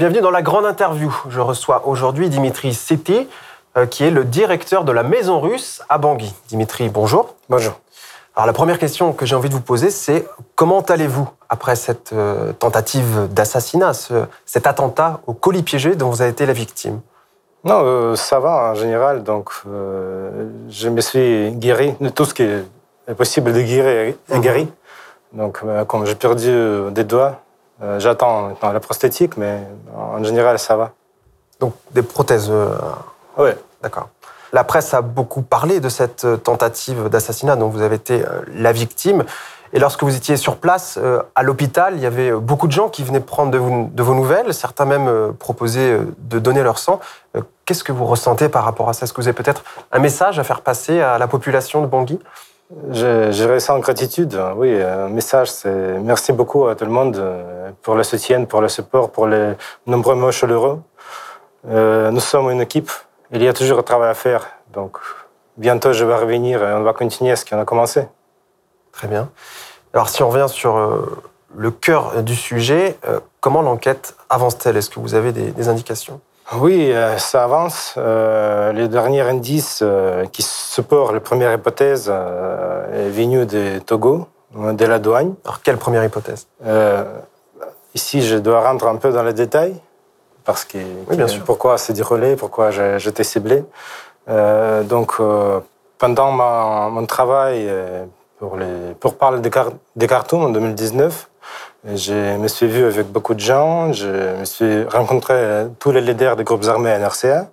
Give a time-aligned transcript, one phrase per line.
[0.00, 1.14] Bienvenue dans la grande interview.
[1.28, 3.28] Je reçois aujourd'hui Dimitri Seti,
[3.76, 6.34] euh, qui est le directeur de la Maison Russe à Bangui.
[6.48, 7.34] Dimitri, bonjour.
[7.50, 7.78] Bonjour.
[8.34, 12.14] Alors la première question que j'ai envie de vous poser, c'est comment allez-vous après cette
[12.14, 13.92] euh, tentative d'assassinat,
[14.46, 17.00] cet attentat au colis piégé dont vous avez été la victime?
[17.64, 19.22] Non, euh, ça va en général.
[19.22, 24.40] Donc, je me suis guéri de tout ce qui est possible de guérir mhm.
[24.40, 24.68] guéri.
[25.34, 26.50] Donc, comme j'ai perdu
[26.90, 27.42] des doigts,
[27.98, 29.60] j'attends la prosthétique, mais
[29.96, 30.92] en général, ça va.
[31.60, 32.50] Donc, des prothèses
[33.36, 33.50] Oui.
[33.82, 34.08] D'accord.
[34.52, 38.42] La presse a beaucoup parlé de cette euh, tentative d'assassinat dont vous avez été euh,
[38.52, 39.24] la victime.
[39.72, 42.88] Et lorsque vous étiez sur place, euh, à l'hôpital, il y avait beaucoup de gens
[42.88, 46.98] qui venaient prendre de, vos nouvelles, certains même proposaient de donner leur sang.
[47.64, 49.04] Qu'est-ce que vous ressentez par rapport à ça?
[49.04, 49.62] Est-ce que vous avez peut-être
[49.92, 52.18] un message à faire passer à la population de Bangui?
[52.90, 54.80] Je, ressens gratitude, oui.
[54.80, 57.22] Un message, c'est merci beaucoup à tout le monde
[57.82, 59.52] pour le soutien, pour le support, pour les
[59.86, 60.80] nombreux mots chaleureux.
[61.64, 62.90] nous sommes une équipe
[63.32, 64.48] il y a toujours un travail à faire.
[64.72, 64.98] Donc,
[65.56, 68.06] bientôt, je vais revenir et on va continuer ce qu'on a commencé.
[68.92, 69.30] Très bien.
[69.94, 71.22] Alors, si on revient sur euh,
[71.54, 74.76] le cœur du sujet, euh, comment l'enquête avance-t-elle?
[74.76, 76.20] Est-ce que vous avez des, indications?
[76.54, 77.96] Oui, euh, ça avance.
[77.96, 79.84] les derniers indices
[80.32, 85.34] qui supportent la première hypothèse est venu de Togo, de la douane.
[85.44, 86.46] Alors, quelle première hypothèse?
[87.94, 89.74] Ici, je dois rentrer un peu dans les détails
[90.44, 90.78] parce que
[91.44, 93.64] pourquoi c'est déroulé, pourquoi j'étais ciblé.
[94.28, 95.60] Euh, donc, euh,
[95.98, 96.30] pendant
[96.90, 98.04] mon travail euh,
[98.38, 99.50] pour, les, pour parler des,
[99.96, 101.28] des cartoons en 2019,
[101.94, 106.36] je me suis vu avec beaucoup de gens, je me suis rencontré tous les leaders
[106.36, 107.48] des groupes armés NRCA.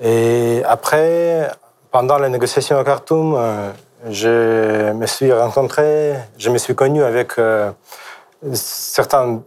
[0.00, 1.50] Et après,
[1.92, 3.38] pendant les négociations à Khartoum,
[4.10, 7.34] je me suis rencontré, je me suis connu avec
[8.52, 9.42] certains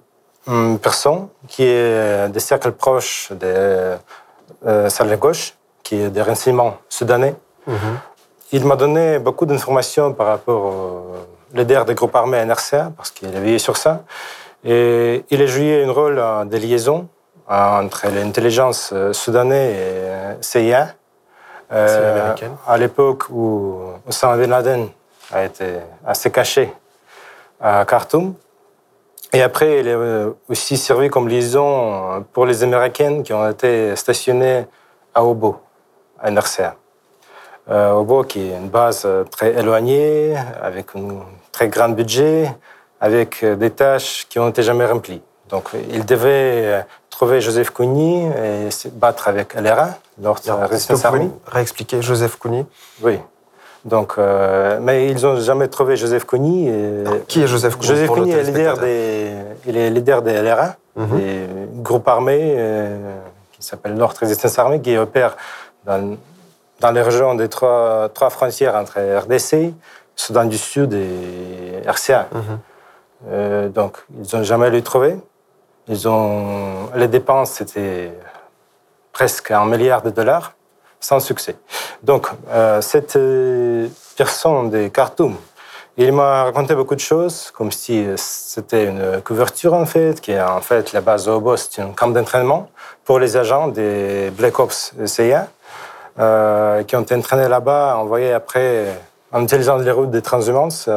[0.47, 3.95] une personne qui est des cercles proches de
[4.65, 5.53] euh, gauche,
[5.83, 7.35] qui est des renseignements soudanais.
[7.67, 7.99] Mhm.
[8.51, 11.15] Il m'a donné beaucoup d'informations par rapport au
[11.53, 14.03] leader des groupes armés NRCA, parce qu'il a veillé sur ça.
[14.63, 17.07] Et il a joué un rôle de liaison
[17.47, 20.95] entre l'intelligence soudanaise et CIA.
[21.71, 22.35] Euh,
[22.67, 24.87] à l'époque où Osama Bin Laden
[25.31, 26.71] a été assez caché
[27.59, 28.35] à Khartoum.
[29.33, 33.95] Et après, elle est euh, aussi servi comme liaison pour les Américaines qui ont été
[33.95, 34.65] stationnées
[35.13, 35.59] à Obo,
[36.21, 36.75] à NRCA.
[37.69, 42.49] Euh, Obo, qui est une base euh, très éloignée, avec un très grand budget,
[43.01, 45.21] avec des tâches qui n'ont été jamais remplies.
[45.49, 49.89] Donc, il devait trouver Joseph Kony et se battre avec LRA,
[50.21, 50.37] leur
[50.69, 51.29] responsable.
[51.47, 52.65] Réexpliquer Joseph Kony
[53.01, 53.19] Oui.
[53.85, 56.71] Donc, euh, mais ils n'ont jamais trouvé Joseph Kony.
[57.27, 59.31] Qui est Joseph Kony Joseph Kony est leader des,
[59.67, 61.17] il est leader des LRA, mhm.
[61.17, 63.15] des groupes armés euh,
[63.51, 65.37] qui s'appelle North Resistance Army, qui opère
[65.85, 66.17] dans,
[66.79, 69.73] dans les régions des trois, trois frontières entre RDC,
[70.15, 72.27] Soudan du Sud et RCA.
[72.31, 72.41] Mhm.
[73.29, 75.15] Euh, donc, ils n'ont jamais le trouvé.
[75.87, 78.11] Ils ont, les dépenses, c'était
[79.11, 80.53] presque un milliard de dollars
[80.99, 81.55] sans succès.
[82.01, 83.87] Donc, euh, cette euh,
[84.17, 85.35] personne de Khartoum,
[85.97, 90.41] il m'a raconté beaucoup de choses, comme si c'était une couverture en fait, qui est
[90.41, 92.69] en fait la base Obo, c'est un camp d'entraînement
[93.05, 95.47] pour les agents des Black Ops CIA,
[96.19, 98.87] euh, qui ont été entraînés là-bas, envoyés après,
[99.31, 100.89] en utilisant les routes des transhumances,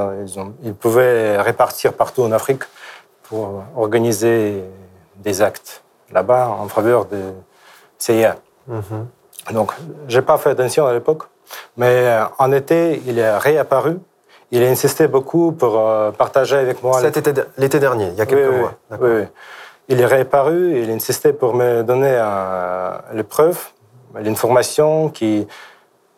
[0.64, 2.64] ils, pouvaient répartir partout en Afrique
[3.28, 4.64] pour organiser
[5.16, 7.32] des actes là-bas en faveur de
[7.98, 8.36] CIA.
[9.52, 9.72] Donc,
[10.08, 11.24] j'ai pas fait attention à l'époque,
[11.76, 13.98] mais euh, en été, il est réapparu.
[14.50, 17.00] Il a insisté beaucoup pour euh, partager avec moi.
[17.00, 18.74] C'était l'été dernier, il y a quelques mois.
[18.92, 19.24] Oui, oui,
[19.88, 23.68] Il est réapparu, il insistait pour me donner euh, les preuves,
[24.14, 25.46] l'information qui,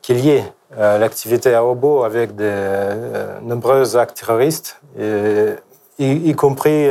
[0.02, 0.44] qui liait
[0.76, 4.80] l'activité à Obo avec de nombreux actes terroristes,
[6.00, 6.88] y, compris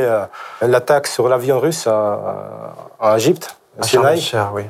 [0.62, 4.20] l'attaque sur l'avion russe en Égypte, à Sinaï.
[4.54, 4.64] oui.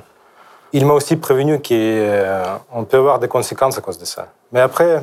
[0.73, 2.57] Il m'a aussi prévenu qu'on euh,
[2.89, 4.29] peut avoir des conséquences à cause de ça.
[4.53, 5.03] Mais après,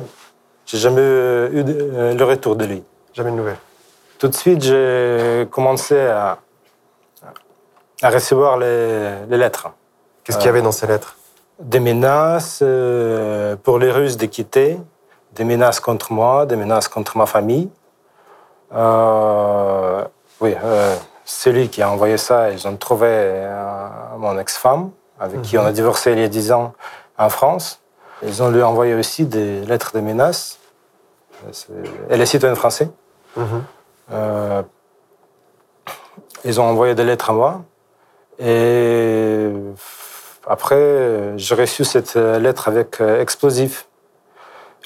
[0.64, 2.82] j'ai jamais eu euh, le retour de lui.
[3.12, 3.58] Jamais de nouvelles.
[4.18, 6.38] Tout de suite, j'ai commencé à,
[8.02, 9.70] à, recevoir les, lettres.
[10.24, 11.16] Qu'est-ce qu'il y avait dans ces lettres?
[11.60, 14.78] Des menaces euh, pour les Russes de quitter,
[15.34, 17.68] des menaces contre moi, des menaces contre ma famille.
[18.72, 20.54] Oui,
[21.24, 23.46] celui qui a envoyé ça, ils ont trouvé
[24.18, 26.74] mon ex-femme avec qui on a divorcé il y a 10 ans
[27.18, 27.80] en France.
[28.22, 30.58] Ils ont lui envoyé aussi des lettres de menaces.
[32.08, 32.90] Elle est citoyenne française.
[33.36, 33.64] Mhm.
[34.12, 34.62] Euh,
[36.44, 37.62] ils ont envoyé des lettres à moi.
[38.38, 39.50] Et
[40.46, 43.87] après, j'ai reçu cette lettre avec explosif.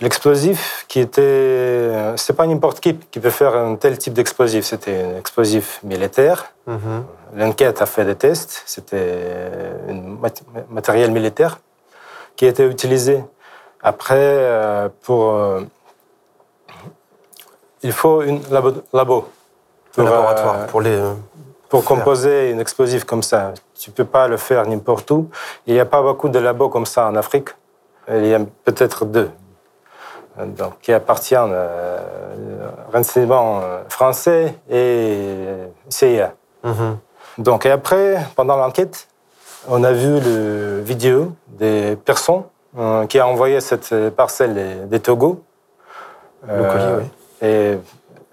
[0.01, 4.65] L'explosif qui était, c'est pas n'importe qui qui peut faire un tel type d'explosif.
[4.65, 6.53] C'était un explosif militaire.
[6.67, 7.05] Mhm.
[7.37, 8.63] L'enquête a fait des tests.
[8.67, 9.37] C'était
[9.89, 10.19] un
[10.71, 11.59] matériel militaire
[12.37, 13.23] qui été utilisé.
[13.83, 15.61] Après, euh, pour, euh,
[17.83, 18.73] il faut une labo.
[18.93, 19.29] labo
[19.93, 20.99] pour, un laboratoire euh, pour les.
[21.69, 25.31] Pour composer une explosif comme ça, tu peux pas le faire n'importe où.
[25.67, 27.49] Il n'y a pas beaucoup de labos comme ça en Afrique.
[28.09, 29.31] Il y a peut-être deux,
[30.39, 35.29] donc, qui appartiennent euh, renseignement français et
[35.89, 36.33] CIA.
[36.65, 36.99] Mhm.
[37.39, 39.09] Donc, et après, pendant l'enquête,
[39.69, 42.43] on a vu le vidéo des personnes
[42.77, 45.43] euh, qui a envoyé cette parcelle des, Togo.
[46.49, 47.47] Euh, oui.
[47.47, 47.79] Et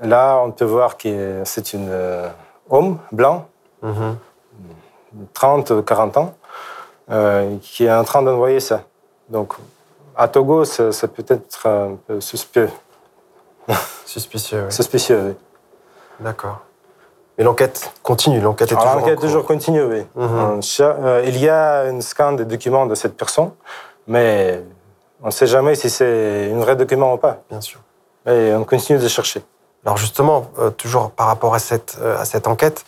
[0.01, 2.29] là, on peut voir que c'est un euh,
[2.69, 3.47] homme blanc,
[5.33, 6.33] 30, 40 ans,
[7.61, 8.83] qui est en train d'envoyer ça.
[9.29, 9.55] Donc,
[10.19, 12.69] à Togo, ça, peut être un peu suspect.
[14.05, 14.71] Suspicieux, oui.
[14.71, 15.33] Suspicieux, oui.
[16.19, 16.59] D'accord.
[17.37, 20.05] Mais l'enquête continue, l'enquête est toujours L'enquête toujours continue, oui.
[20.15, 20.59] Mhm.
[20.81, 23.51] Euh, il y a un scan des documents de cette personne,
[24.07, 24.61] mais
[25.23, 27.37] on ne sait jamais si c'est un vrai document ou pas.
[27.49, 27.79] Bien sûr.
[28.27, 29.41] Et on continue de chercher.
[29.85, 32.83] Alors justement, euh, toujours par rapport à cette, euh, à cette enquête,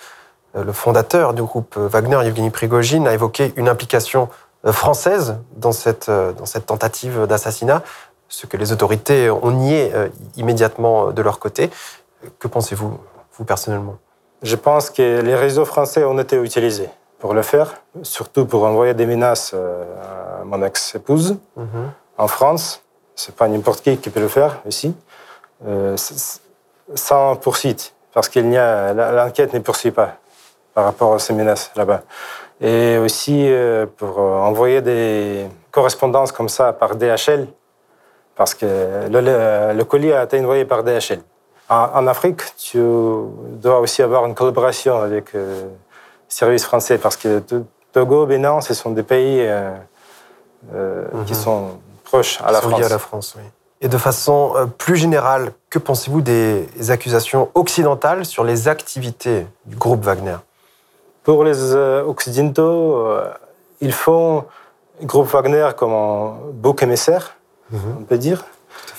[0.54, 4.28] le fondateur du groupe Wagner, Yevgeny Prigogine, a évoqué une implication
[4.66, 7.82] française dans cette, dans cette tentative d'assassinat,
[8.30, 9.92] ce que les autorités ont nié
[10.38, 11.70] immédiatement de leur côté.
[12.40, 12.98] Que pensez-vous,
[13.34, 13.98] vous personnellement?
[14.44, 18.96] Je pense que les réseaux français ont été utilisés pour le faire, surtout pour envoyer
[18.96, 21.92] des menaces euh, à mon ex-épouse mhm.
[22.18, 22.82] en France.
[23.16, 24.96] C'est pas n'importe qui qui peut le faire ici,
[25.68, 25.96] euh,
[26.96, 30.18] sans poursuite, parce qu'il n'y a l'enquête ne poursuit pas
[30.74, 32.02] par rapport à ces menaces là-bas.
[32.62, 37.48] Et aussi euh, pour envoyer des correspondances comme ça par DHL,
[38.36, 38.66] parce que
[39.10, 41.22] le, le colis a été envoyé par DHL.
[41.72, 45.70] En, Afrique, tu dois aussi avoir une collaboration avec euh, les
[46.28, 47.42] services français parce que
[47.94, 49.72] Togo, Bénin, ce sont des pays euh,
[50.76, 51.40] euh, qui mhm.
[51.40, 51.68] sont
[52.04, 52.84] proches à la France.
[52.84, 53.44] à la France, oui.
[53.80, 60.04] Et de façon plus générale, que pensez-vous des accusations occidentales sur les activités du groupe
[60.04, 60.36] Wagner?
[61.24, 63.08] Pour les Occidentaux,
[63.80, 64.46] ils font
[65.00, 67.36] le groupe Wagner comme un bouc émissaire,
[67.72, 67.98] mhm.
[68.00, 68.44] on peut dire.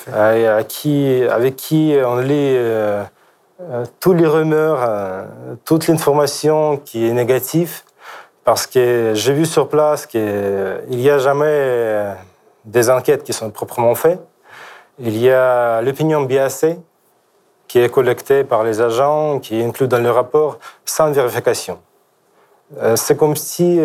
[0.08, 3.04] Euh, à qui, avec qui on lit euh,
[3.60, 5.26] euh, tous les rumeurs,
[5.64, 7.82] toute l'information qui est négative,
[8.44, 12.14] parce que j'ai vu sur place qu'il n'y a jamais
[12.64, 14.20] des enquêtes qui sont proprement faites.
[14.98, 16.78] Il y a l'opinion biaisée
[17.68, 21.78] qui est collectée par les agents, qui est inclue dans le rapport sans vérification.
[22.96, 23.80] C'est comme si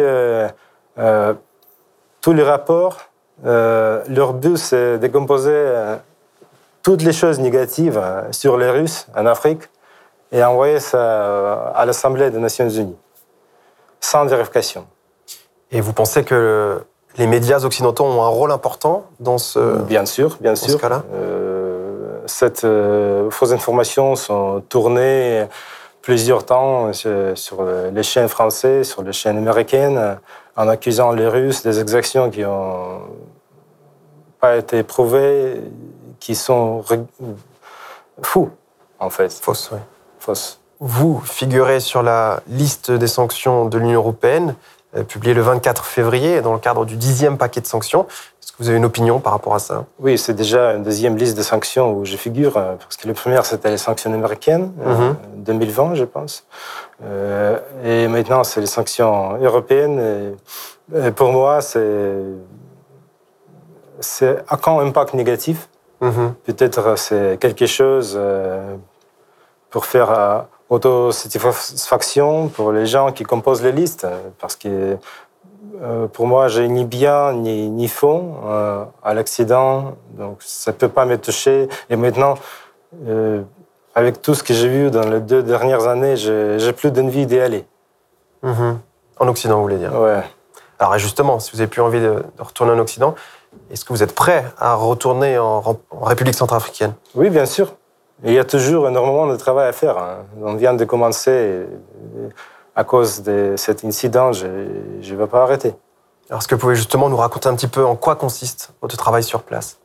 [2.22, 2.98] tous les rapports,
[3.44, 5.98] leur but, c'est de composer
[6.88, 9.64] toutes les choses négatives euh, sur les Russes en Afrique
[10.32, 12.96] et envoyer ça euh, à l'Assemblée des Nations Unies,
[14.00, 14.88] sans vérification.
[15.70, 16.82] Et vous pensez que
[17.18, 20.80] les médias occidentaux ont un rôle important dans ce Bien sûr, bien sûr.
[20.80, 21.04] cas-là?
[21.14, 25.46] Euh, Cette euh, fausses informations sont tournées
[26.08, 30.18] plusieurs temps sur les chaînes françaises, sur les chaînes américaines,
[30.56, 33.02] en accusant les Russes des exactions qui n'ont
[34.40, 35.62] pas été prouvées
[36.22, 36.82] qui sont
[38.22, 38.50] fous,
[39.00, 39.34] en fait.
[39.34, 39.80] Fausses, oui.
[40.18, 40.62] Fausses.
[40.80, 44.56] Vous figurez sur la liste des sanctions de l'Union européenne,
[44.96, 48.06] euh, publiée le 24 février, dans le cadre du dixième paquet de sanctions.
[48.42, 49.84] Est-ce que vous avez une opinion par rapport à ça?
[50.00, 53.14] Oui, c'est déjà une deuxième liste de sanctions où je figure, euh, parce que la
[53.14, 56.46] première, c'était les sanctions américaines, en 2020, je pense.
[57.04, 60.36] Euh, et maintenant, c'est les sanctions européennes.
[60.96, 62.16] Et pour moi, c'est
[64.00, 65.68] c'est à quand impact négatif?
[66.00, 66.34] Mhm.
[66.46, 68.18] Peut-être c'est quelque chose
[69.70, 74.08] pour faire autosatisfaction pour les gens qui composent les listes,
[74.40, 74.98] parce que
[76.14, 78.36] pour moi, j'ai ni bien ni, ni fond
[79.04, 81.70] à l'accident, donc ça ne peut pas me toucher.
[81.90, 82.36] Et maintenant,
[83.96, 87.40] avec tout ce que j'ai vu dans les deux dernières années, j'ai plus d'envie d'y
[87.40, 87.66] aller.
[88.44, 88.80] Mhm.
[89.20, 90.00] En Occident, vous voulez dire?
[90.00, 90.24] Ouais.
[90.80, 93.16] Alors justement, si vous n'avez plus envie de, retourner en Occident,
[93.72, 95.64] est-ce que vous êtes prêt à retourner en,
[96.02, 96.94] République centrafricaine?
[97.16, 97.74] Oui, bien sûr.
[98.24, 99.98] Il y a toujours énormément de travail à faire.
[99.98, 100.26] Hein.
[100.42, 101.66] On vient de commencer.
[102.76, 105.74] à cause de cet incident, je ne vais pas arrêter.
[106.30, 108.98] Alors, est-ce que vous pouvez justement nous raconter un petit peu en quoi consiste votre
[108.98, 109.78] travail sur place?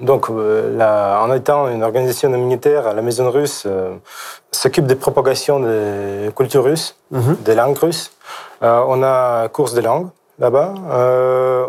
[0.00, 3.94] Donc, euh, en étant une organisation humanitaire, la Maison russe euh,
[4.50, 7.36] s'occupe des propagations des cultures russes, mhm.
[7.44, 8.10] des langues russes.
[8.62, 10.08] on a course de langue
[10.38, 10.74] là-bas.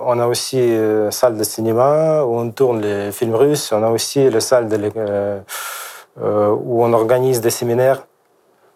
[0.06, 3.72] on a aussi une salle de cinéma où on tourne les films russes.
[3.72, 4.68] On a aussi la salle
[6.18, 8.04] où on organise des séminaires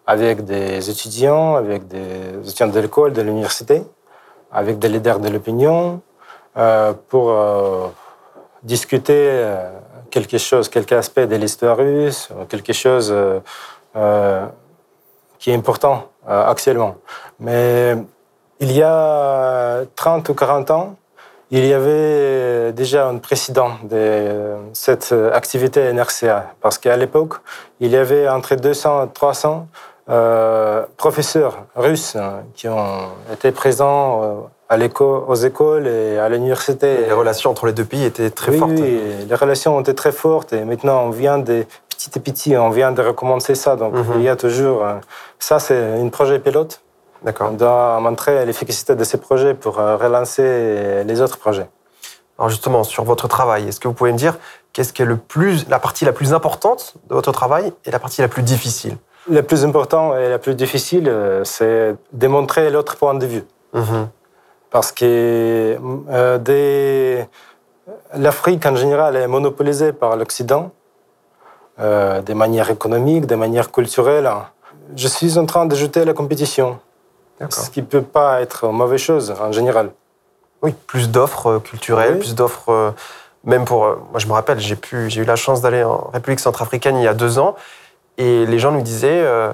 [0.06, 3.82] avec des étudiants, avec des étudiants de l'école, de l'université,
[4.50, 6.00] avec des leaders de l'opinion,
[6.56, 7.88] euh, pour euh,
[8.64, 9.70] discuter euh,
[10.10, 13.14] quelque chose, quelque aspect de l'histoire russe, quelque chose
[15.38, 16.96] qui est important actuellement.
[17.38, 17.96] Mais
[18.60, 20.96] il y a 30 ou 40 ans,
[21.50, 27.34] il y avait déjà un précédent de cette activité NRCA, parce qu'à l'époque,
[27.80, 29.66] il y avait entre 200 et 300
[30.10, 34.34] euh, professeurs russes hein, qui ont été présents euh,
[34.70, 34.78] à
[35.28, 37.04] aux écoles et à l'université.
[37.06, 38.72] Les relations entre les deux pays étaient très fortes.
[38.76, 42.56] Oui, les relations ont été très fortes et maintenant on vient de petit à petit,
[42.56, 43.76] on vient de recommencer ça.
[43.76, 44.04] Donc mhm.
[44.16, 44.82] il y a toujours.
[44.82, 44.94] Euh,
[45.38, 46.80] ça, c'est un projet pilote.
[47.40, 51.68] On doit montrer l'efficacité de ces projets pour relancer les autres projets.
[52.38, 54.38] Alors justement, sur votre travail, est-ce que vous pouvez me dire
[54.72, 57.98] qu'est-ce qui est le plus, la partie la plus importante de votre travail et la
[57.98, 58.96] partie la plus difficile?
[59.28, 63.44] Le plus important et le plus difficile, euh, c'est démontrer l'autre point de vue.
[63.74, 64.08] Mhm.
[64.70, 65.76] Parce que
[66.10, 67.24] euh,
[68.14, 70.70] l'Afrique en général est monopolisée par l'Occident,
[71.80, 74.30] euh, de manière économique, de manière culturelle.
[74.96, 76.78] Je suis en train d'ajouter la compétition,
[77.50, 79.90] ce qui ne peut pas être une mauvaise chose en général.
[80.62, 82.94] Oui, plus d'offres culturelles, plus d'offres,
[83.44, 83.80] même pour...
[83.80, 84.76] Moi, je me rappelle, j'ai
[85.20, 87.54] eu la chance d'aller en République centrafricaine il y a deux ans.
[88.18, 89.52] Et les gens nous disaient, euh,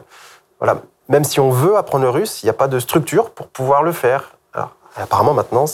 [0.59, 3.47] voilà, même si on veut apprendre le russe, il n'y a pas de structure pour
[3.49, 4.37] pouvoir le faire.
[4.55, 5.67] Alors, apparemment, maintenant,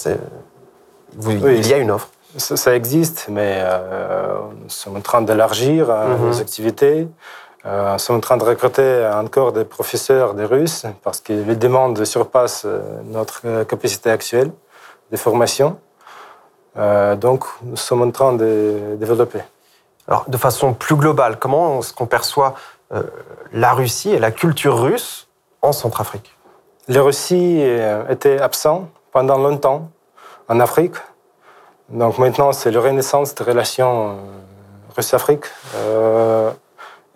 [1.29, 2.09] il y a une offre.
[2.37, 6.27] Ça, existe, mais euh, nous sommes en train d'élargir euh, mhm.
[6.27, 7.09] nos activités.
[7.65, 12.05] Nous sommes en train de recruter encore des professeurs de russe parce que les demandes
[12.05, 12.67] surpassent
[13.05, 14.51] notre capacité actuelle
[15.11, 15.79] de formation.
[16.77, 19.41] donc, nous sommes en train de développer.
[20.11, 22.55] Alors, de façon plus globale, comment est-ce qu'on perçoit
[22.93, 23.05] euh,
[23.53, 25.29] la Russie et la culture russe
[25.63, 26.37] en Centrafrique?
[26.89, 29.89] La Russie euh, était absente pendant longtemps
[30.49, 30.97] en Afrique.
[31.91, 34.15] Donc maintenant, c'est la renaissance des relations euh,
[34.97, 35.45] Russe-Afrique.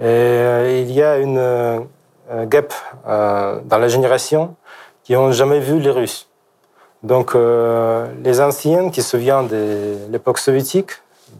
[0.00, 1.86] Et il y a une
[2.46, 2.72] gap
[3.04, 4.56] dans la génération
[5.02, 6.28] qui n'ont jamais vu les Russes.
[7.02, 10.90] Donc les anciens qui se souviennent de l'époque soviétique,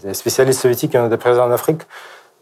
[0.03, 1.83] des spécialistes soviétiques qui ont été présents en Afrique,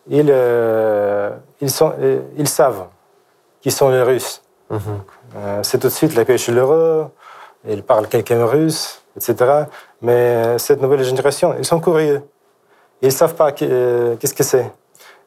[0.08, 2.86] ils, euh, ils, sont, euh, ils savent
[3.60, 4.42] qui sont les Russes.
[4.70, 4.80] Mhm.
[5.36, 7.06] Euh, c'est tout de suite l'accueil chaleureux,
[7.68, 9.64] ils parlent quelqu'un russe, etc.
[10.00, 12.22] Mais cette nouvelle génération, ils sont curieux.
[13.00, 14.70] Ils ne savent pas qu'est-ce que c'est.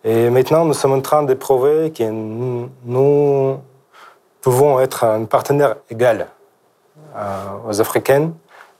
[0.07, 3.59] Et maintenant, nous sommes en train de prouver que nous
[4.39, 6.27] pouvons être un partenaire égal
[7.67, 8.31] aux Africains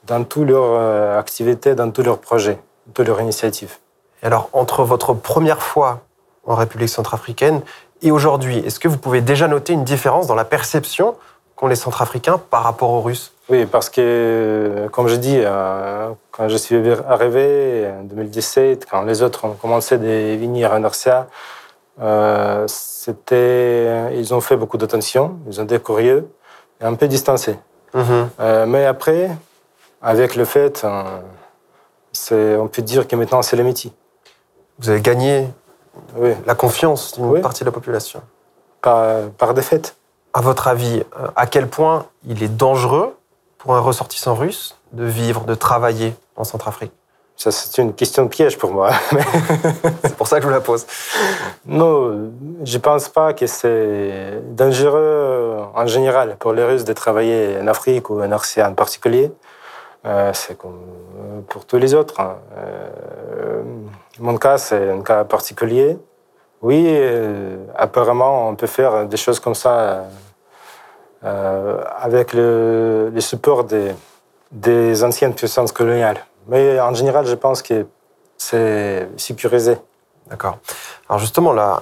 [0.06, 2.60] dans toutes leurs activités, dans tous leurs projets,
[2.94, 3.78] toutes leurs initiatives.
[4.22, 6.02] Alors, entre votre première fois
[6.46, 7.60] en République centrafricaine
[8.02, 11.16] et aujourd'hui, est-ce que vous pouvez déjà noter une différence dans la perception
[11.56, 16.48] qu'ont les Centrafricains par rapport aux Russes Oui, parce que, comme je dis, euh, quand
[16.48, 16.76] je suis
[17.08, 21.26] arrivé en 2017, quand les autres ont commencé à venir à Narcia,
[22.00, 22.66] euh,
[24.12, 26.28] ils ont fait beaucoup d'attention, ils ont été curieux
[26.80, 27.58] et un peu distancés.
[27.94, 28.28] Mhm.
[28.40, 29.30] Euh, mais après,
[30.02, 30.84] avec le fait,
[32.30, 33.92] on peut dire que maintenant c'est l'amitié.
[34.78, 35.48] Vous avez gagné
[36.44, 38.20] la confiance d'une partie de la population.
[38.82, 39.96] Par, par défaite.
[40.36, 43.16] À votre avis, euh, à quel point il est dangereux
[43.56, 46.92] pour un ressortissant russe de vivre, de travailler en Centrafrique?
[47.38, 48.90] Ça, c'est une question de piège pour moi.
[50.04, 50.84] c'est pour ça que je vous la pose.
[51.64, 57.56] Non, je ne pense pas que c'est dangereux en général pour les Russes de travailler
[57.58, 59.32] en Afrique ou en Asie en particulier.
[60.04, 60.82] Euh, c'est comme
[61.48, 62.20] pour tous les autres.
[62.20, 62.36] Hein.
[62.58, 63.62] Euh,
[64.18, 65.96] mon cas, c'est un cas particulier.
[66.62, 70.04] Oui, euh, apparemment, on peut faire des choses comme ça
[71.24, 73.92] euh, avec le, support des,
[74.52, 76.24] des, anciennes puissances coloniales.
[76.48, 77.86] Mais en général, je pense que
[78.38, 79.76] c'est sécurisé.
[80.28, 80.58] D'accord.
[81.08, 81.80] Alors justement, la,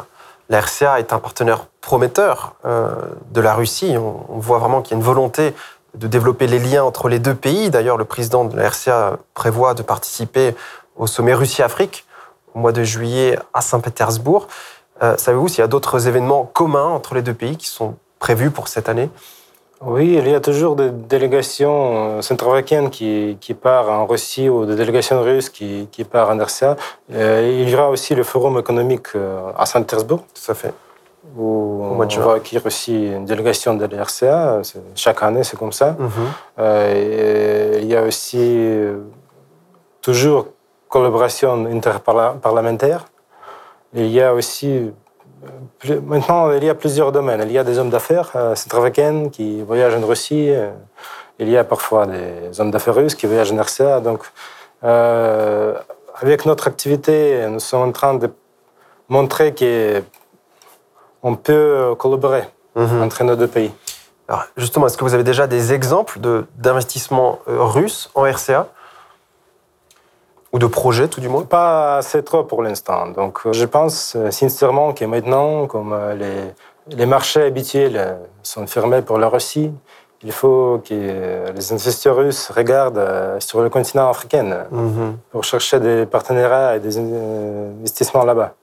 [0.50, 2.94] RCA est un partenaire prometteur euh,
[3.30, 3.96] de la Russie.
[3.96, 5.54] On, on voit vraiment qu'il y a une volonté
[5.94, 7.70] de développer les liens entre les deux pays.
[7.70, 10.54] D'ailleurs, le président de la RCA prévoit de participer
[10.96, 12.04] au sommet Russie-Afrique
[12.54, 14.46] au mois de juillet à Saint-Pétersbourg.
[15.02, 18.50] Euh, savez-vous s'il y a d'autres événements communs entre les deux pays qui sont prévus
[18.50, 19.10] pour cette année?
[19.80, 24.64] Oui, il y a toujours des délégations euh, centrafricaines qui, qui partent en Russie ou
[24.64, 26.76] des délégations russes qui, qui partent en RCA.
[27.12, 29.08] Euh, il y aura aussi le forum économique
[29.58, 30.20] à Saint-Pétersbourg.
[30.32, 30.72] Tout à fait.
[31.36, 34.62] où on va acquérir aussi une délégation de l'RCA.
[34.94, 35.96] Chaque année, c'est comme ça.
[35.98, 36.10] Mhm.
[36.60, 38.68] Euh, il y a aussi
[40.00, 40.46] toujours
[40.94, 43.00] collaboration interparlementaire.
[43.94, 44.92] Il y a aussi
[46.12, 47.42] maintenant il y a plusieurs domaines.
[47.46, 50.46] Il y a des hommes d'affaires centrafricains qui voyagent en Russie.
[51.40, 54.00] Il y a parfois des hommes d'affaires russes qui voyagent en RCA.
[54.08, 54.20] Donc,
[56.22, 57.14] avec notre activité,
[57.54, 58.28] nous sommes en train de
[59.08, 62.44] montrer qu'on peut collaborer
[62.76, 63.02] mhm.
[63.02, 63.72] entre nos deux pays.
[64.28, 66.18] Alors justement, est-ce que vous avez déjà des exemples
[66.56, 68.68] d'investissements euh, russes en RCA
[70.54, 73.08] ou de projets, tout du moins Pas assez trop pour l'instant.
[73.08, 79.02] Donc, euh, je pense euh, sincèrement que maintenant, comme les, les marchés habituels sont fermés
[79.02, 79.70] pour la Russie,
[80.22, 85.18] il faut que les investisseurs russes regardent sur le continent africain mhm.
[85.30, 88.54] pour chercher des partenariats et des investissements là-bas.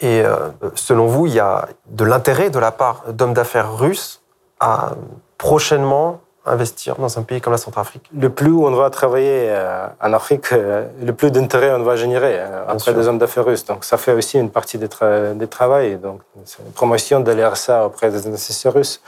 [0.00, 4.22] Et euh, selon vous, il y a de l'intérêt de la part d'hommes d'affaires russes
[4.60, 4.92] à
[5.36, 10.12] prochainement investir dans un pays comme la Centrafrique Le plus on va travailler euh, en
[10.12, 13.64] Afrique, euh, le plus d'intérêt on va générer après des hommes d'affaires russes.
[13.64, 15.96] Donc ça fait aussi une partie des, travail.
[15.96, 19.00] Donc c'est une promotion de l'ERSA auprès des investisseurs russes.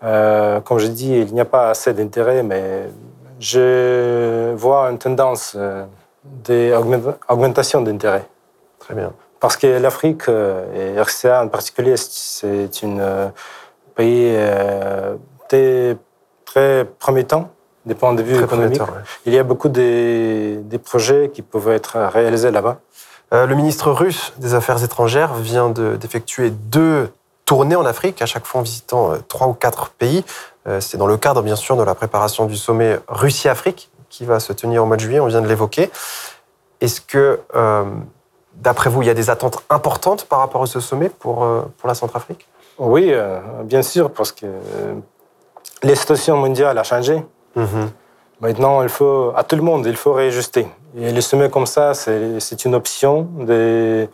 [0.00, 2.88] comme je dis, il n'y a pas assez d'intérêt, mais
[3.38, 5.56] je vois une tendance
[6.24, 8.24] d'augmentation d'intérêt.
[8.78, 9.12] Très bien.
[9.40, 13.28] Parce que l'Afrique, euh, et RCA en particulier, c'est un euh,
[13.94, 15.16] pays euh,
[16.52, 17.50] très promettant
[17.86, 18.82] des points de vue économiques.
[19.24, 22.80] Il y a beaucoup de, projets qui peuvent être réalisés là-bas.
[23.32, 27.10] le ministre russe des Affaires étrangères vient d'effectuer deux
[27.46, 30.24] tournées en Afrique, à chaque fois en visitant trois ou quatre pays.
[30.80, 34.52] C'est dans le cadre, bien sûr, de la préparation du sommet Russie-Afrique qui va se
[34.52, 35.90] tenir au mois de juillet, on vient de l'évoquer.
[36.80, 37.40] Est-ce que
[38.60, 41.62] D'après vous, il y a des attentes importantes par rapport à ce sommet pour, euh,
[41.78, 42.46] pour la Centrafrique?
[42.78, 44.94] Oui, euh, bien sûr, parce que euh,
[45.82, 47.24] la situation mondiale a changé.
[47.56, 47.90] Mhm.
[48.40, 50.66] Maintenant, il faut, à tout le monde, il faut réajuster.
[50.96, 54.08] Et les sommets comme ça, c'est une option de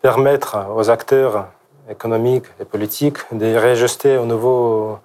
[0.00, 1.46] permettre aux acteurs
[1.90, 4.98] économiques et politiques de réajuster aux nouvelles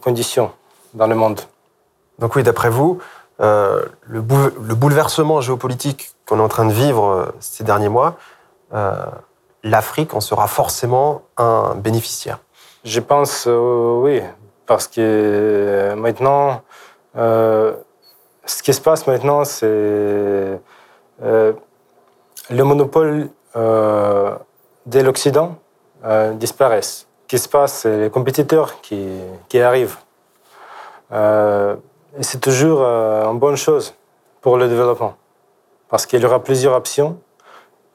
[0.00, 0.52] conditions
[0.94, 1.40] dans le monde.
[2.20, 3.00] Donc oui, d'après vous,
[3.40, 8.16] le, le, bouleversement géopolitique qu'on est en train de vivre euh, ces derniers mois,
[8.74, 8.94] euh,
[9.62, 12.38] l'Afrique en sera forcément un bénéficiaire.
[12.84, 14.20] Je pense euh, oui,
[14.68, 16.62] parce que maintenant,
[17.14, 20.60] ce qui se passe maintenant, c'est
[21.20, 21.54] le
[22.50, 25.56] monopole de l'Occident
[26.34, 26.82] disparaît.
[26.82, 29.08] Ce qui se passe, c'est les compétiteurs qui,
[29.48, 29.96] qui arrivent.
[31.12, 33.94] et c'est toujours une bonne chose
[34.40, 35.14] pour le développement
[35.88, 37.18] parce qu'il y aura plusieurs options.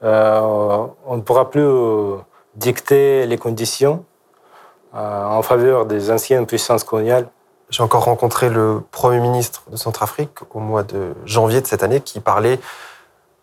[0.02, 2.16] Euh, on ne pourra plus euh,
[2.56, 4.13] dicter les conditions euh,
[4.94, 7.28] en faveur des anciennes puissances coloniales.
[7.70, 12.00] J'ai encore rencontré le Premier ministre de Centrafrique au mois de janvier de cette année
[12.00, 12.60] qui parlait,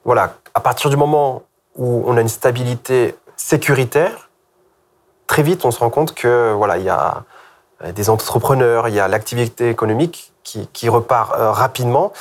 [0.05, 1.43] voilà, à partir du moment
[1.75, 4.29] où on a une stabilité sécuritaire,
[5.27, 7.23] très vite on se rend compte que voilà, il y a
[7.93, 12.11] des entrepreneurs, il y a l'activité économique qui, repart rapidement.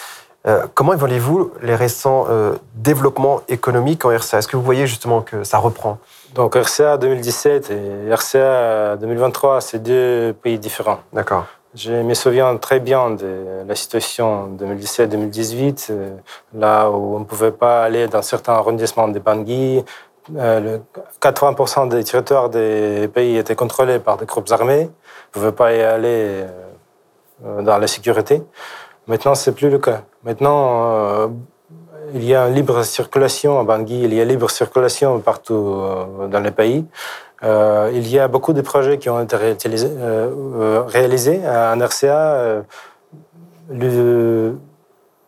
[0.46, 5.20] Euh, comment évaluez-vous les récents euh, développements économiques en RCA Est-ce que vous voyez justement
[5.20, 5.98] que ça reprend?
[6.34, 11.00] Donc RCA 2017 et RCA 2023, c'est deux pays différents.
[11.12, 11.46] D'accord.
[11.74, 16.10] Je me souviens très bien de la situation 2017-2018, euh,
[16.54, 19.84] là où on ne pouvait pas aller dans certains arrondissements de Bangui.
[20.32, 24.82] 80% des territoires des pays étaient contrôlés par des groupes armés.
[24.82, 26.44] On ne pouvait pas y aller
[27.42, 28.42] dans la sécurité.
[29.06, 30.02] Maintenant, c'est plus le cas.
[30.22, 31.28] Maintenant, euh,
[32.14, 36.28] il y a une libre circulation à Bangui, il y a libre circulation partout euh,
[36.28, 36.84] dans le pays.
[37.42, 39.90] Euh, il y a beaucoup de projets qui ont été réalisés,
[40.88, 42.62] réalisés en RCA,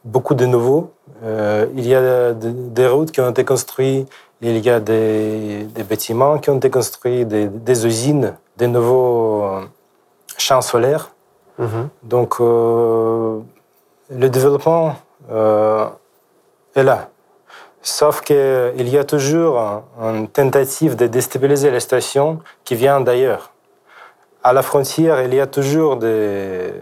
[0.05, 0.93] beaucoup de nouveaux.
[1.23, 4.09] il y a des routes qui ont été construites,
[4.43, 9.47] il y a des, bâtiments qui ont été construits, des, usines, des nouveaux
[10.37, 11.11] champs solaires.
[11.59, 11.87] Mm-hmm.
[12.03, 14.97] Donc, le développement
[15.31, 15.87] euh,
[16.75, 17.09] est là.
[17.83, 19.59] Sauf qu'il y a toujours
[20.01, 23.51] une tentative de déstabiliser les stations qui vient d'ailleurs.
[24.45, 26.73] À la frontière, il y a toujours des,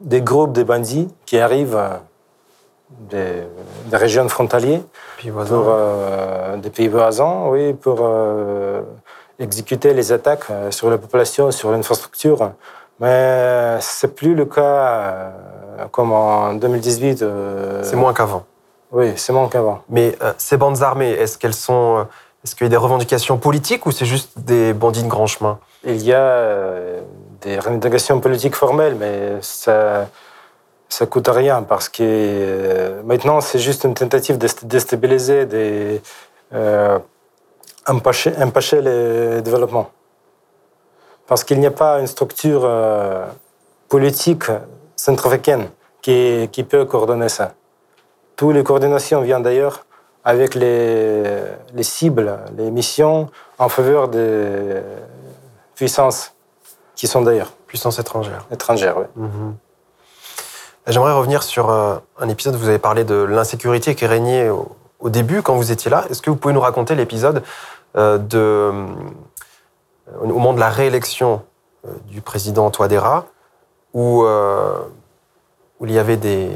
[0.00, 1.78] des groupes de bandits qui arrivent
[2.90, 3.44] des,
[3.92, 4.80] régions frontalières,
[5.22, 8.82] pour, euh, des pays voisins, oui, pour euh,
[9.38, 12.52] exécuter les attaques sur la population, sur l'infrastructure.
[13.00, 15.30] Mais c'est plus le cas euh,
[15.90, 17.22] comme en 2018.
[17.22, 18.44] Euh, c'est moins qu'avant.
[18.92, 19.80] Oui, c'est moins qu'avant.
[19.88, 22.06] Mais euh, ces bandes armées, est-ce qu'elles sont
[22.44, 25.58] Est-ce qu'il y a des revendications politiques ou c'est juste des bandits de grand chemin?
[25.84, 27.00] Il y a
[27.40, 30.06] des revendications politiques formelles, mais ça
[30.90, 36.00] ça coûte rien parce que euh, maintenant c'est juste une tentative de déstabiliser, de
[36.52, 36.98] euh,
[37.86, 39.90] empêcher, empêcher le développement.
[41.30, 43.24] Parce qu'il n'y a pas une structure euh,
[43.88, 44.46] politique
[44.96, 45.68] centrafricaine
[46.02, 47.52] qui, qui peut coordonner ça.
[48.34, 49.86] Toutes les coordinations viennent d'ailleurs
[50.24, 51.22] avec les,
[51.72, 54.82] les, cibles, les missions en faveur des
[55.76, 56.34] puissances
[56.96, 57.52] qui sont d'ailleurs.
[57.68, 58.44] Puissances étrangères.
[58.50, 59.04] Étrangères, oui.
[59.14, 59.54] Mhm.
[60.88, 65.10] J'aimerais revenir sur euh, un épisode où vous avez parlé de l'insécurité qui régnait au,
[65.10, 66.06] début, quand vous étiez là.
[66.10, 67.44] Est-ce que vous pouvez nous raconter l'épisode
[67.96, 68.72] euh, de,
[70.20, 71.42] au moment de la réélection
[72.06, 73.26] du président Touadéra,
[73.94, 76.50] où, où il y avait des,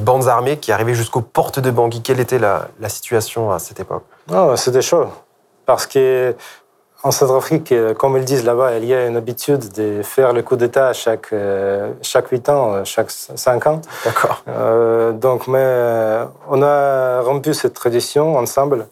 [0.00, 3.80] bandes armées qui arrivaient jusqu'aux portes de Bangui Quelle était la, la situation à cette
[3.80, 4.04] époque?
[4.32, 5.06] Oh, C'était chaud.
[5.66, 6.34] Parce que
[7.04, 10.42] en Centrafrique, euh, comme ils disent là-bas, il y a une habitude de faire le
[10.42, 13.80] coup d'État chaque, euh, chaque 8 ans, euh, chaque 5 ans.
[14.04, 14.42] D'accord.
[15.12, 18.88] donc, mais on a rompu cette tradition ensemble.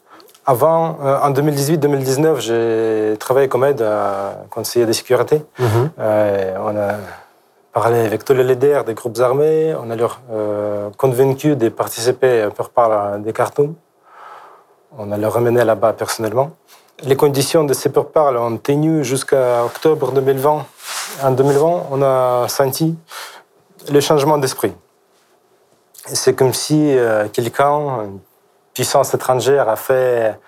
[0.46, 5.42] Avant, en 2018-2019, j'ai travaillé comme aide à conseiller de sécurité.
[5.58, 5.90] Mhm.
[5.98, 6.94] on a
[7.72, 9.74] parlé avec tous les leaders des groupes armés.
[9.74, 10.20] On a leur
[10.96, 13.74] convaincu de participer par par des cartons.
[14.98, 16.52] On a leur ramené là-bas personnellement.
[17.02, 20.64] Les conditions de ces pourparlers ont tenu jusqu'à octobre 2020.
[21.22, 22.96] En 2020, on a senti
[23.90, 24.72] le changement d'esprit.
[26.06, 28.18] C'est comme si euh, quelqu'un, une
[28.76, 30.38] puissance étrangère, a fait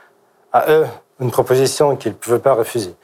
[0.53, 0.87] à eux
[1.19, 2.95] une proposition qu'ils ne pouvaient pas refuser.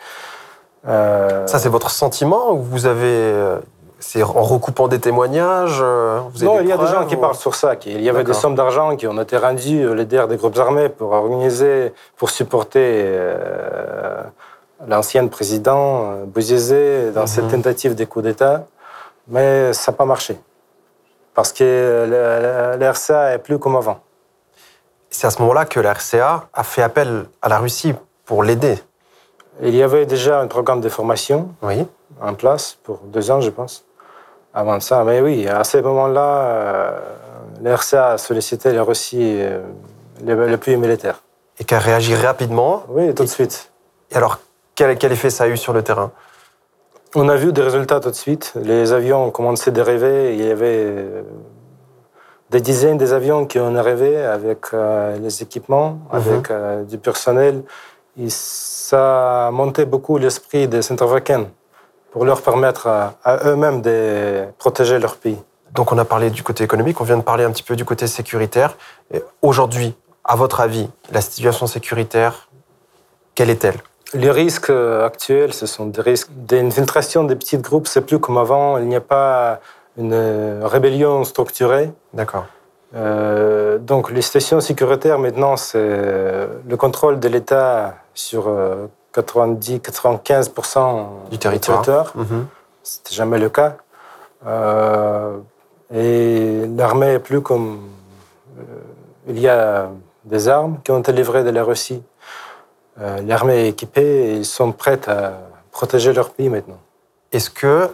[0.87, 3.59] Euh, Ça, c'est votre sentiment ou vous avez euh,
[4.01, 7.55] c'est en recoupant des témoignages euh, Non, il y a des gens qui parlent sur
[7.55, 7.75] ça.
[7.87, 11.13] Il y avait des sommes d'argent qui ont été rendues les des groupes armés pour
[11.13, 14.23] organiser, pour supporter euh,
[14.87, 17.63] l'ancien président Bouzizé dans cette mhm.
[17.63, 18.67] tentative de coup d'État.
[19.29, 20.39] Mais ça n'a pas marché.
[21.33, 24.01] Parce que l'RCA est plus comme avant.
[25.17, 28.81] C'est à ce moment-là que l'RCA a fait appel à la Russie pour l'aider.
[29.63, 31.87] Il y avait déjà un programme de formation oui.
[32.21, 33.85] en place pour deux ans, je pense
[34.53, 35.05] avant ça.
[35.05, 36.99] Mais oui, à ce moment-là, euh,
[37.63, 39.63] l'RCA a sollicité la Russie, euh,
[40.25, 41.23] le, pays militaire.
[41.61, 43.71] Et qui a réagi rapidement Oui, tout de suite.
[44.11, 44.41] Et alors,
[44.75, 46.11] quel, quel, effet ça a eu sur le terrain?
[47.15, 48.53] On a vu des résultats tout de suite.
[48.57, 50.35] Les avions ont commencé à dériver.
[50.35, 51.23] Il y avait euh,
[52.51, 56.19] des dizaines d'avions qui ont arrivé avec les équipements, mhm.
[56.19, 57.63] avec du personnel.
[58.21, 61.47] Et ça a monté beaucoup l'esprit des Centrafricains
[62.13, 65.39] pour leur permettre à, eux-mêmes de protéger leur pays.
[65.73, 67.85] Donc on a parlé du côté économique, on vient de parler un petit peu du
[67.85, 68.77] côté sécuritaire.
[69.43, 72.49] Aujourd'hui, à votre avis, la situation sécuritaire,
[73.35, 73.79] quelle est-elle?
[74.15, 77.89] Les risques actuels, ce sont des risques d'infiltration des petits groupes.
[77.89, 78.79] C'est plus comme avant.
[78.79, 79.61] Il n'y a pas
[79.97, 81.93] une rébellion structurée.
[82.13, 82.47] D'accord.
[82.95, 91.39] Euh, donc les situations sécuritaires maintenant, c'est le contrôle de l'État sur euh, 90-95% du
[91.39, 92.13] territoire.
[92.15, 92.47] Mhm.
[92.83, 93.77] C'était jamais le cas.
[94.47, 95.39] Euh,
[95.93, 97.89] et l'armée est plus comme.
[98.59, 98.63] Euh,
[99.29, 99.89] il y a
[100.25, 102.03] des armes qui ont été livrées de la Russie.
[103.01, 105.39] Euh, l'armée est équipée et ils sont prêts à
[105.71, 106.79] protéger leur pays maintenant.
[107.33, 107.89] Est-ce que,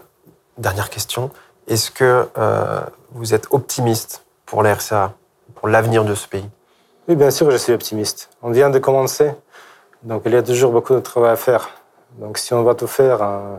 [0.58, 1.30] dernière question,
[1.70, 2.28] est-ce que
[3.12, 5.14] vous êtes optimiste pour l'RCA,
[5.54, 6.48] pour l'avenir de ce pays?
[7.08, 8.28] Oui, bien sûr, je suis optimiste.
[8.42, 9.32] On vient de commencer.
[10.02, 11.70] Donc il y a toujours beaucoup de travail à faire.
[12.18, 13.56] Donc si on va tout faire, euh,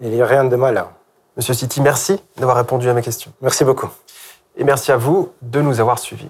[0.00, 0.84] il n'y a rien de mal.
[1.36, 3.32] Monsieur City, merci d'avoir répondu à mes questions.
[3.40, 3.88] Merci beaucoup.
[4.56, 6.28] Et merci à vous de nous avoir suivis.